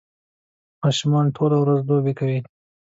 [0.81, 2.39] ماشومان ټوله ورځ لوبې کوي